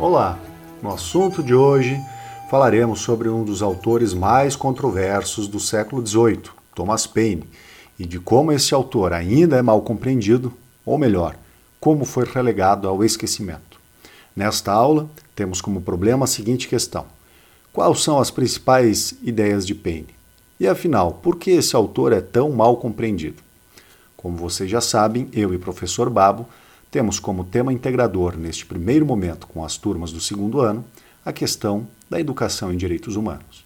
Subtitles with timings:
[0.00, 0.38] Olá!
[0.82, 2.00] No assunto de hoje
[2.48, 7.44] falaremos sobre um dos autores mais controversos do século XVIII, Thomas Paine,
[7.98, 10.54] e de como esse autor ainda é mal compreendido,
[10.86, 11.36] ou melhor,
[11.78, 13.78] como foi relegado ao esquecimento.
[14.34, 15.06] Nesta aula,
[15.36, 17.04] temos como problema a seguinte questão:
[17.70, 20.14] Quais são as principais ideias de Paine?
[20.58, 23.42] E afinal, por que esse autor é tão mal compreendido?
[24.16, 26.48] Como vocês já sabem, eu e o professor Babo
[26.90, 30.84] temos como tema integrador, neste primeiro momento com as turmas do segundo ano,
[31.24, 33.64] a questão da educação em direitos humanos.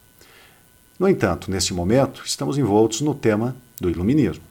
[0.99, 4.45] No entanto, neste momento, estamos envoltos no tema do iluminismo.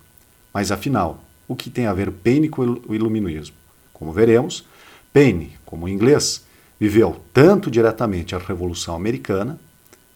[0.54, 3.56] Mas afinal, o que tem a ver Paine com o iluminismo?
[3.94, 4.66] Como veremos,
[5.14, 6.44] Paine, como inglês,
[6.80, 9.60] viveu tanto diretamente a Revolução Americana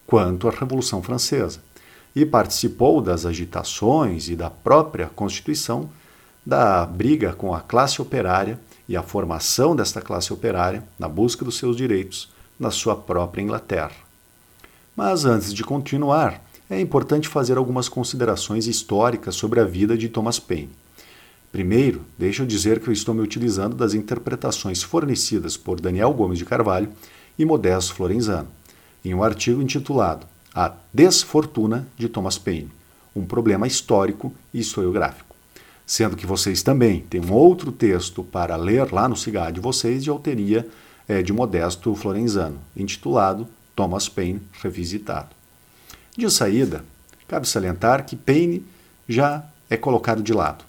[0.06, 1.60] quanto a Revolução Francesa
[2.14, 5.88] e participou das agitações e da própria Constituição
[6.48, 11.58] da briga com a classe operária e a formação desta classe operária na busca dos
[11.58, 13.92] seus direitos na sua própria Inglaterra.
[14.96, 20.38] Mas antes de continuar, é importante fazer algumas considerações históricas sobre a vida de Thomas
[20.38, 20.70] Paine.
[21.52, 26.38] Primeiro, deixa eu dizer que eu estou me utilizando das interpretações fornecidas por Daniel Gomes
[26.38, 26.88] de Carvalho
[27.38, 28.48] e Modesto Florenzano,
[29.04, 32.72] em um artigo intitulado A Desfortuna de Thomas Paine,
[33.14, 35.27] um problema histórico e historiográfico
[35.88, 40.04] sendo que vocês também têm um outro texto para ler lá no cigarro de vocês
[40.04, 40.68] de autoria
[41.08, 45.30] é, de Modesto Florenzano, intitulado Thomas Paine Revisitado.
[46.14, 46.84] De saída,
[47.26, 48.62] cabe salientar que Paine
[49.08, 50.62] já é colocado de lado,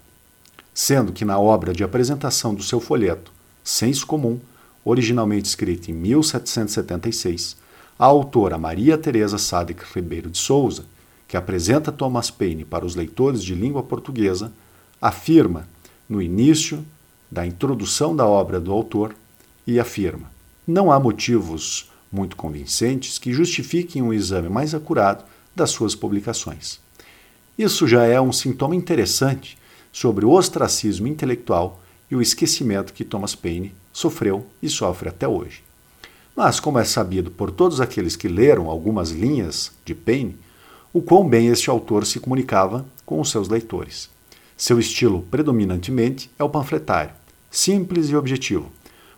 [0.73, 3.29] sendo que na obra de apresentação do seu folheto
[3.61, 4.39] Senso Comum,
[4.85, 7.57] originalmente escrita em 1776,
[7.99, 10.85] a autora Maria Teresa Sadek Ribeiro de Souza,
[11.27, 14.53] que apresenta Thomas Paine para os leitores de língua portuguesa,
[15.01, 15.67] afirma
[16.07, 16.85] no início
[17.31, 19.15] da introdução da obra do autor
[19.65, 20.31] e afirma:
[20.67, 25.23] não há motivos muito convincentes que justifiquem um exame mais acurado
[25.55, 26.79] das suas publicações.
[27.57, 29.57] Isso já é um sintoma interessante
[29.91, 35.63] sobre o ostracismo intelectual e o esquecimento que Thomas Paine sofreu e sofre até hoje.
[36.35, 40.37] Mas, como é sabido por todos aqueles que leram algumas linhas de Paine,
[40.93, 44.09] o quão bem este autor se comunicava com os seus leitores.
[44.59, 47.13] Seu estilo predominantemente é o panfletário,
[47.49, 48.69] simples e objetivo,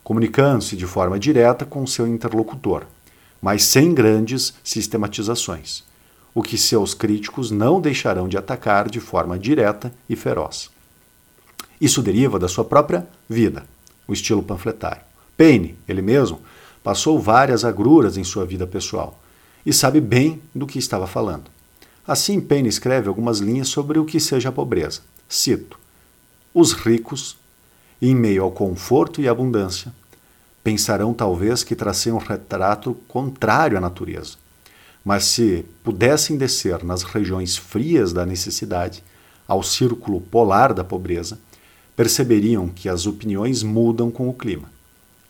[0.03, 2.85] comunicando-se de forma direta com seu interlocutor,
[3.41, 5.83] mas sem grandes sistematizações,
[6.31, 10.69] o que seus críticos não deixarão de atacar de forma direta e feroz.
[11.81, 13.65] Isso deriva da sua própria vida,
[14.07, 15.01] o estilo panfletário.
[15.35, 16.39] Paine, ele mesmo,
[16.83, 19.19] passou várias agruras em sua vida pessoal
[19.65, 21.49] e sabe bem do que estava falando.
[22.05, 25.79] Assim, Paine escreve algumas linhas sobre o que seja a pobreza, Cito:
[26.53, 27.37] Os ricos,
[28.01, 29.93] em meio ao conforto e abundância,
[30.61, 34.35] pensarão talvez que tracei um retrato contrário à natureza.
[35.05, 39.01] Mas se pudessem descer nas regiões frias da necessidade,
[39.47, 41.39] ao círculo polar da pobreza,
[41.95, 44.69] perceberiam que as opiniões mudam com o clima.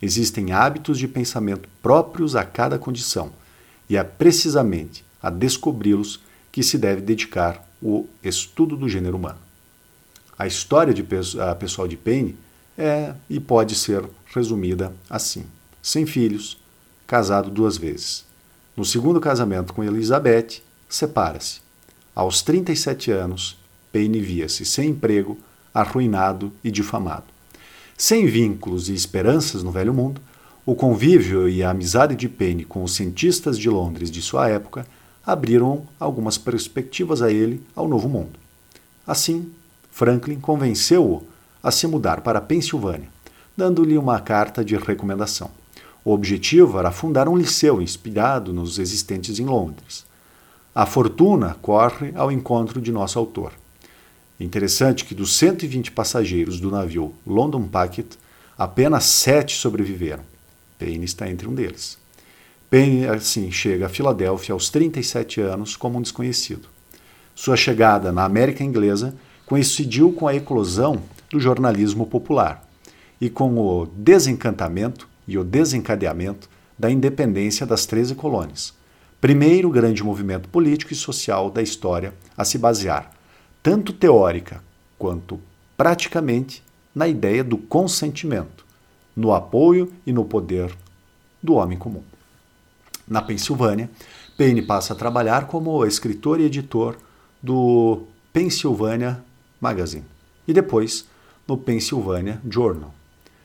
[0.02, 3.30] Existem hábitos de pensamento próprios a cada condição,
[3.88, 6.18] e é precisamente a descobri-los
[6.50, 9.51] que se deve dedicar o estudo do gênero humano.
[10.42, 12.34] A história de pessoal de Paine
[12.76, 14.02] é e pode ser
[14.34, 15.44] resumida assim:
[15.80, 16.60] sem filhos,
[17.06, 18.24] casado duas vezes.
[18.76, 21.60] No segundo casamento com Elizabeth, separa-se.
[22.12, 23.56] Aos 37 anos,
[23.92, 25.38] Paine via-se sem emprego,
[25.72, 27.26] arruinado e difamado.
[27.96, 30.20] Sem vínculos e esperanças no velho mundo,
[30.66, 34.88] o convívio e a amizade de Paine com os cientistas de Londres de sua época
[35.24, 38.40] abriram algumas perspectivas a ele ao novo mundo.
[39.06, 39.52] Assim,
[39.92, 41.22] Franklin convenceu-o
[41.62, 43.08] a se mudar para a Pensilvânia,
[43.54, 45.50] dando-lhe uma carta de recomendação.
[46.02, 50.04] O objetivo era fundar um liceu inspirado nos existentes em Londres.
[50.74, 53.52] A fortuna corre ao encontro de nosso autor.
[54.40, 58.14] Interessante que dos 120 passageiros do navio London Packet,
[58.56, 60.24] apenas sete sobreviveram.
[60.78, 61.98] Payne está entre um deles.
[62.70, 66.66] Payne, assim, chega a Filadélfia aos 37 anos como um desconhecido.
[67.34, 69.14] Sua chegada na América Inglesa
[69.52, 72.66] coincidiu com a eclosão do jornalismo popular
[73.20, 78.72] e com o desencantamento e o desencadeamento da independência das 13 colônias.
[79.20, 83.12] Primeiro grande movimento político e social da história a se basear,
[83.62, 84.64] tanto teórica
[84.98, 85.38] quanto
[85.76, 86.62] praticamente,
[86.94, 88.64] na ideia do consentimento,
[89.14, 90.74] no apoio e no poder
[91.42, 92.02] do homem comum.
[93.06, 93.90] Na Pensilvânia,
[94.34, 96.96] Paine passa a trabalhar como escritor e editor
[97.42, 99.22] do Pennsylvania
[99.62, 100.04] Magazine
[100.46, 101.06] e depois
[101.46, 102.92] no Pennsylvania Journal.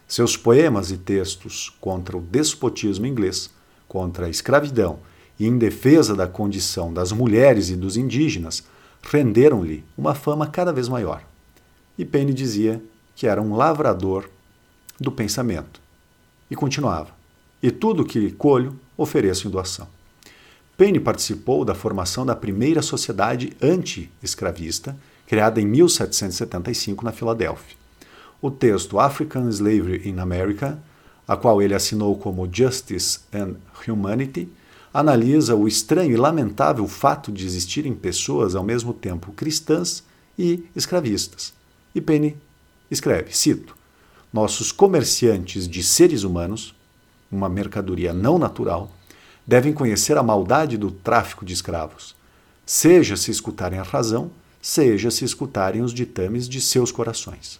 [0.08, 3.52] Seus poemas e textos contra o despotismo inglês,
[3.88, 5.00] contra a escravidão
[5.40, 8.64] e em defesa da condição das mulheres e dos indígenas
[9.04, 11.24] renderam-lhe uma fama cada vez maior.
[11.98, 12.82] E Paine dizia
[13.16, 14.28] que era um lavrador
[15.00, 15.80] do pensamento.
[16.50, 17.12] E continuava:
[17.62, 19.88] E tudo que colho ofereço em doação.
[20.78, 24.96] Paine participou da formação da primeira sociedade anti-escravista,
[25.28, 27.76] criada em 1775 na Filadélfia.
[28.42, 30.80] O texto African Slavery in America,
[31.28, 34.50] a qual ele assinou como Justice and Humanity,
[34.94, 40.02] analisa o estranho e lamentável fato de existirem pessoas ao mesmo tempo cristãs
[40.40, 41.54] e escravistas.
[41.94, 42.38] E Paine
[42.90, 43.76] escreve, cito,
[44.32, 46.74] nossos comerciantes de seres humanos,
[47.30, 48.92] uma mercadoria não natural,
[49.46, 52.16] devem conhecer a maldade do tráfico de escravos,
[52.66, 54.32] seja se escutarem a razão,
[54.68, 57.58] seja se escutarem os ditames de seus corações.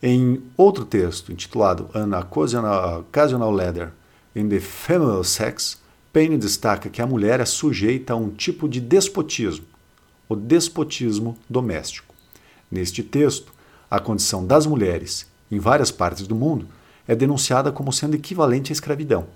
[0.00, 3.90] Em outro texto, intitulado An Occasional Letter
[4.36, 5.82] in the Feminine Sex,
[6.12, 9.66] Paine destaca que a mulher é sujeita a um tipo de despotismo,
[10.28, 12.14] o despotismo doméstico.
[12.70, 13.52] Neste texto,
[13.90, 16.68] a condição das mulheres, em várias partes do mundo,
[17.08, 19.26] é denunciada como sendo equivalente à escravidão.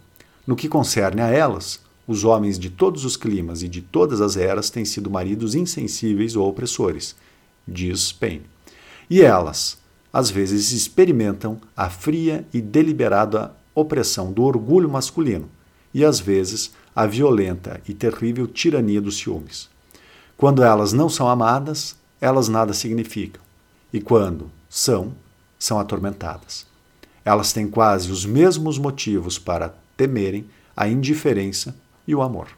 [0.47, 4.35] No que concerne a elas, os homens de todos os climas e de todas as
[4.39, 7.15] eras têm sido maridos insensíveis ou opressores,
[7.67, 8.47] diz Paine.
[9.11, 9.77] E elas,
[10.11, 15.51] às vezes, experimentam a fria e deliberada opressão do orgulho masculino
[15.93, 19.69] e, às vezes, a violenta e terrível tirania dos ciúmes.
[20.35, 23.43] Quando elas não são amadas, elas nada significam,
[23.93, 25.13] e quando são,
[25.59, 26.67] são atormentadas.
[27.23, 31.77] Elas têm quase os mesmos motivos para temerem a indiferença
[32.09, 32.49] e o amor.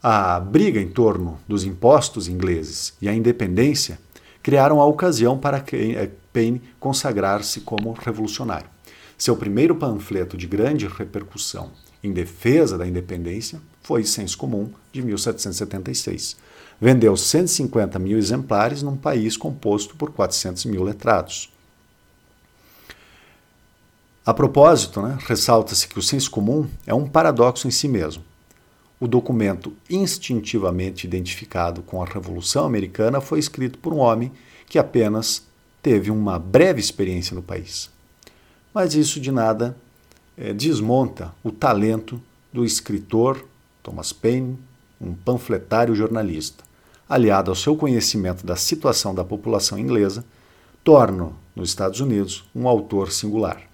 [0.00, 3.98] A briga em torno dos impostos ingleses e a independência
[4.42, 8.68] criaram a ocasião para eh, Paine consagrar-se como revolucionário.
[9.16, 11.72] Seu primeiro panfleto de grande repercussão
[12.04, 16.36] em defesa da independência foi Senso Comum, de 1776.
[16.80, 21.50] Vendeu 150 mil exemplares num país composto por 400 mil letrados.
[24.28, 28.22] A propósito, né, ressalta-se que o senso comum é um paradoxo em si mesmo.
[29.00, 34.30] O documento instintivamente identificado com a Revolução Americana foi escrito por um homem
[34.68, 35.46] que apenas
[35.82, 37.88] teve uma breve experiência no país.
[38.74, 39.74] Mas isso de nada
[40.36, 42.20] é, desmonta o talento
[42.52, 43.42] do escritor
[43.82, 44.58] Thomas Paine,
[45.00, 46.62] um panfletário jornalista,
[47.08, 50.22] aliado ao seu conhecimento da situação da população inglesa,
[50.84, 53.68] torna nos Estados Unidos um autor singular.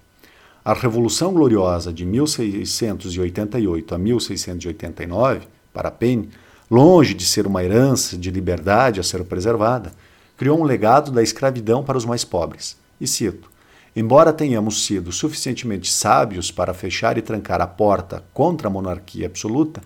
[0.66, 6.30] A Revolução Gloriosa de 1688 a 1689, para Paine,
[6.70, 9.92] longe de ser uma herança de liberdade a ser preservada,
[10.38, 12.78] criou um legado da escravidão para os mais pobres.
[12.98, 13.50] E cito:
[13.94, 19.82] Embora tenhamos sido suficientemente sábios para fechar e trancar a porta contra a monarquia absoluta,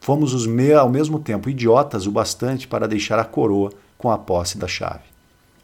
[0.00, 4.18] fomos os me ao mesmo tempo idiotas o bastante para deixar a coroa com a
[4.18, 5.04] posse da chave.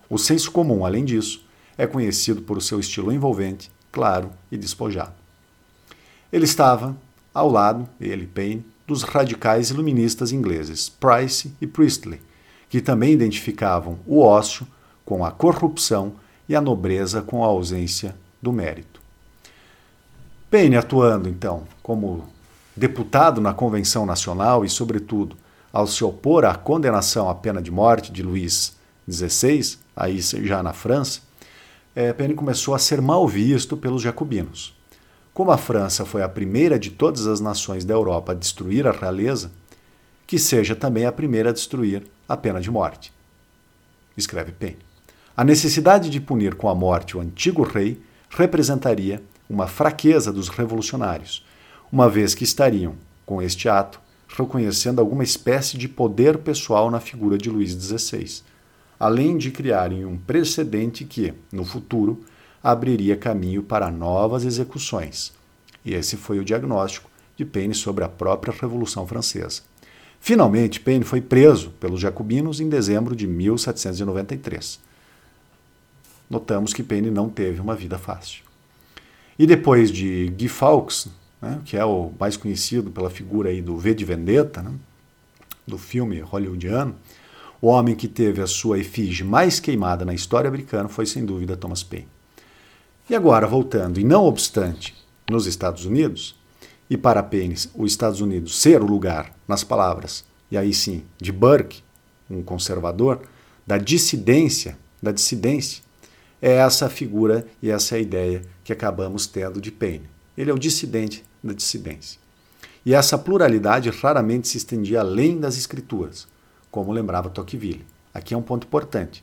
[0.09, 1.45] O senso comum, além disso,
[1.77, 5.13] é conhecido por seu estilo envolvente claro e despojado.
[6.33, 6.97] Ele estava
[7.33, 12.21] ao lado, ele, Paine, dos radicais iluministas ingleses Price e Priestley,
[12.69, 14.67] que também identificavam o ócio
[15.05, 16.15] com a corrupção
[16.49, 19.01] e a nobreza com a ausência do mérito.
[20.51, 22.29] Paine atuando, então, como
[22.77, 25.37] deputado na Convenção Nacional e, sobretudo,
[25.73, 28.77] ao se opor à condenação à pena de morte de Luís
[29.11, 31.21] XVI, aí já na França,
[31.95, 34.75] é, começou a ser mal visto pelos jacobinos.
[35.35, 38.93] Como a França foi a primeira de todas as nações da Europa a destruir a
[38.93, 39.51] realeza,
[40.27, 43.13] que seja também a primeira a destruir a pena de morte.
[44.17, 44.79] Escreve Penne.
[45.37, 51.45] A necessidade de punir com a morte o antigo rei representaria uma fraqueza dos revolucionários,
[51.91, 52.95] uma vez que estariam,
[53.25, 58.43] com este ato, reconhecendo alguma espécie de poder pessoal na figura de Luís XVI
[59.03, 62.21] além de criarem um precedente que, no futuro,
[62.63, 65.33] abriria caminho para novas execuções.
[65.85, 69.63] E esse foi o diagnóstico de Paine sobre a própria Revolução Francesa.
[70.21, 74.79] Finalmente, Paine foi preso pelos jacobinos em dezembro de 1793.
[76.31, 78.45] Notamos que Paine não teve uma vida fácil.
[79.37, 81.09] E depois de Guy Fawkes,
[81.41, 84.71] né, que é o mais conhecido pela figura aí do V de Vendetta, né,
[85.67, 86.95] do filme hollywoodiano,
[87.63, 91.57] o homem que teve a sua efígie mais queimada na história americana foi, sem dúvida,
[91.57, 92.09] Thomas Paine.
[93.09, 94.97] E agora, voltando, e não obstante,
[95.31, 96.37] nos Estados Unidos,
[96.91, 101.31] e para Paine, os Estados Unidos ser o lugar, nas palavras, e aí sim, de
[101.31, 101.85] Burke,
[102.29, 103.23] um conservador,
[103.65, 105.85] da dissidência, da dissidência,
[106.45, 110.11] É essa figura e essa é a ideia que acabamos tendo de Paine.
[110.37, 112.19] Ele é o dissidente da dissidência.
[112.85, 116.27] E essa pluralidade raramente se estendia além das escrituras,
[116.73, 117.85] como lembrava Tocqueville.
[118.13, 119.23] Aqui é um ponto importante.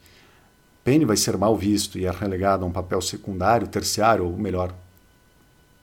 [0.83, 4.73] Paine vai ser mal visto e é relegado a um papel secundário, terciário, ou melhor,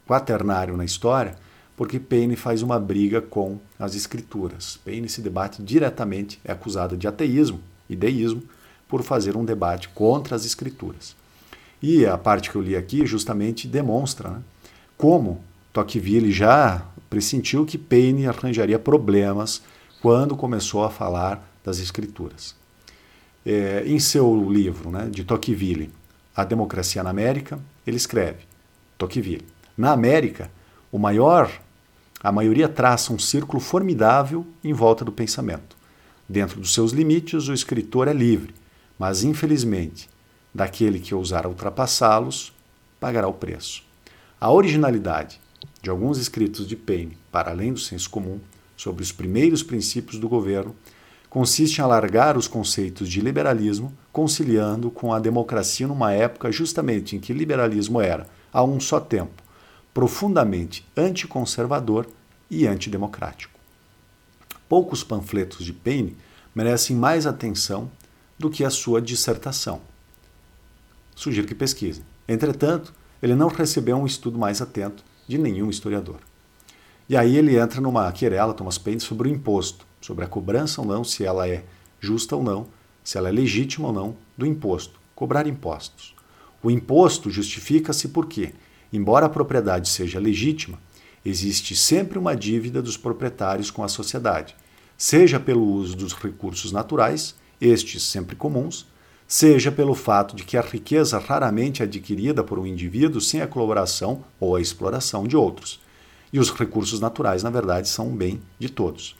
[0.06, 1.34] quaternário na história,
[1.76, 4.78] porque Paine faz uma briga com as escrituras.
[4.84, 8.42] Paine se debate diretamente, é acusado de ateísmo e deísmo
[8.88, 11.16] por fazer um debate contra as escrituras.
[11.82, 14.40] E a parte que eu li aqui justamente demonstra né,
[14.96, 19.62] como Tocqueville já pressentiu que Paine arranjaria problemas
[20.00, 22.54] quando começou a falar das escrituras
[23.46, 25.90] é, em seu livro né, de Tocqueville,
[26.34, 28.40] A Democracia na América, ele escreve,
[28.98, 29.46] Tocqueville,
[29.78, 30.50] na América,
[30.90, 31.50] o maior,
[32.20, 35.76] a maioria traça um círculo formidável em volta do pensamento.
[36.28, 38.52] Dentro dos seus limites, o escritor é livre,
[38.98, 40.10] mas infelizmente,
[40.52, 42.52] daquele que ousar ultrapassá-los,
[42.98, 43.84] pagará o preço.
[44.40, 45.40] A originalidade
[45.80, 48.40] de alguns escritos de Paine, para além do senso comum,
[48.76, 50.74] sobre os primeiros princípios do governo,
[51.36, 57.20] consiste em alargar os conceitos de liberalismo, conciliando com a democracia numa época justamente em
[57.20, 59.42] que liberalismo era, a um só tempo,
[59.92, 62.06] profundamente anticonservador
[62.50, 63.52] e antidemocrático.
[64.66, 66.16] Poucos panfletos de Paine
[66.54, 67.90] merecem mais atenção
[68.38, 69.82] do que a sua dissertação.
[71.14, 72.02] Sugiro que pesquisem.
[72.26, 76.20] Entretanto, ele não recebeu um estudo mais atento de nenhum historiador.
[77.06, 80.86] E aí ele entra numa querela, Thomas Paine, sobre o imposto sobre a cobrança ou
[80.86, 81.64] não, se ela é
[81.98, 82.68] justa ou não,
[83.02, 86.14] se ela é legítima ou não, do imposto, cobrar impostos.
[86.62, 88.54] O imposto justifica-se porque,
[88.92, 90.78] embora a propriedade seja legítima,
[91.24, 94.54] existe sempre uma dívida dos proprietários com a sociedade,
[94.96, 98.86] seja pelo uso dos recursos naturais, estes sempre comuns,
[99.26, 103.46] seja pelo fato de que a riqueza raramente é adquirida por um indivíduo sem a
[103.48, 105.80] colaboração ou a exploração de outros.
[106.32, 109.16] E os recursos naturais, na verdade, são um bem de todos.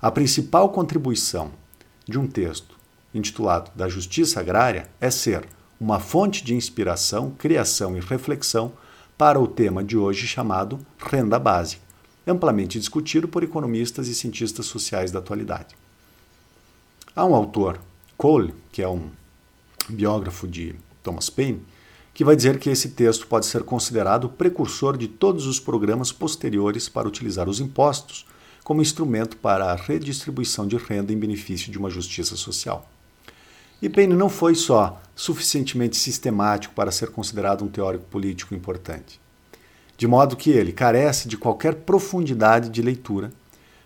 [0.00, 1.50] A principal contribuição
[2.08, 2.76] de um texto
[3.12, 5.48] intitulado Da Justiça Agrária é ser
[5.80, 8.72] uma fonte de inspiração, criação e reflexão
[9.16, 11.82] para o tema de hoje chamado renda básica,
[12.24, 15.74] amplamente discutido por economistas e cientistas sociais da atualidade.
[17.16, 17.80] Há um autor,
[18.16, 19.10] Cole, que é um
[19.88, 21.66] biógrafo de Thomas Paine,
[22.14, 26.12] que vai dizer que esse texto pode ser considerado o precursor de todos os programas
[26.12, 28.24] posteriores para utilizar os impostos
[28.68, 32.86] como instrumento para a redistribuição de renda em benefício de uma justiça social.
[33.80, 39.18] E Paine não foi só suficientemente sistemático para ser considerado um teórico político importante,
[39.96, 43.32] de modo que ele carece de qualquer profundidade de leitura,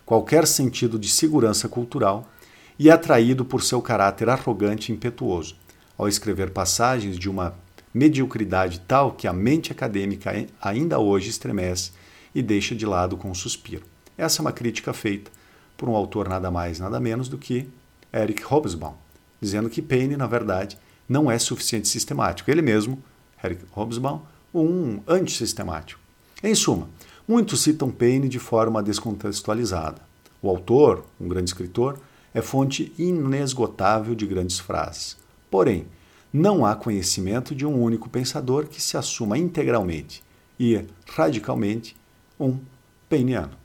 [0.05, 2.29] qualquer sentido de segurança cultural
[2.77, 5.55] e é atraído por seu caráter arrogante e impetuoso,
[5.97, 7.55] ao escrever passagens de uma
[7.95, 11.93] mediocridade tal que a mente acadêmica ainda hoje estremece
[12.35, 13.92] e deixa de lado com um suspiro.
[14.17, 15.31] Essa é uma crítica feita
[15.77, 17.69] por um autor nada mais, nada menos do que
[18.13, 18.95] Eric Hobsbawm,
[19.41, 20.79] dizendo que Paine, na verdade,
[21.09, 22.51] não é suficiente sistemático.
[22.51, 23.03] Ele mesmo,
[23.43, 24.21] Eric Hobsbawm,
[24.55, 26.01] um antisistemático.
[26.43, 26.89] Em suma,
[27.27, 30.01] muitos citam Paine de forma descontextualizada.
[30.43, 31.99] O autor, um grande escritor,
[32.35, 35.17] é fonte inesgotável de grandes frases.
[35.51, 35.87] Porém,
[36.33, 40.23] não há conhecimento de um único pensador que se assuma integralmente
[40.59, 41.97] e radicalmente
[42.39, 42.59] um
[43.09, 43.62] peiniano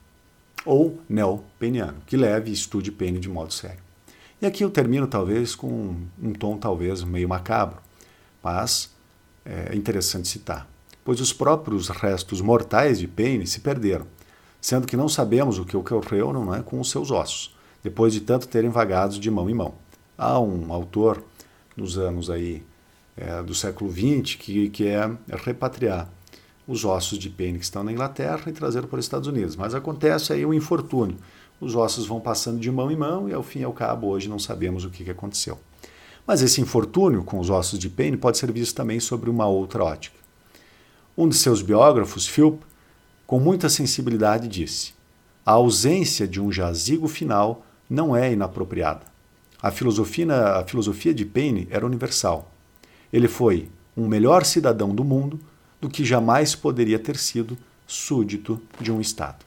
[0.67, 3.79] ou neo-peniano, que leve e estude Paine de modo sério.
[4.41, 7.77] E aqui eu termino talvez com um tom talvez meio macabro,
[8.43, 8.93] mas
[9.45, 10.69] é interessante citar,
[11.03, 14.05] pois os próprios restos mortais de Paine se perderam,
[14.59, 18.19] sendo que não sabemos o que ocorreu não é, com os seus ossos, depois de
[18.19, 19.73] tanto terem vagado de mão em mão.
[20.17, 21.23] Há um autor
[21.75, 22.61] nos anos aí
[23.15, 26.09] é, do século XX que, que é repatriar
[26.67, 29.55] os ossos de pênis que estão na Inglaterra e trazer para os Estados Unidos.
[29.55, 31.17] Mas acontece aí um infortúnio.
[31.59, 34.27] Os ossos vão passando de mão em mão e, ao fim e ao cabo, hoje
[34.27, 35.57] não sabemos o que aconteceu.
[36.25, 39.83] Mas esse infortúnio com os ossos de pênis pode ser visto também sobre uma outra
[39.83, 40.17] ótica.
[41.17, 42.61] Um de seus biógrafos, Philp,
[43.25, 44.93] com muita sensibilidade disse:
[45.45, 49.05] a ausência de um jazigo final não é inapropriada.
[49.61, 52.51] A filosofia, a filosofia de Paine era universal.
[53.11, 55.39] Ele foi um melhor cidadão do mundo
[55.81, 59.46] do que jamais poderia ter sido súdito de um Estado.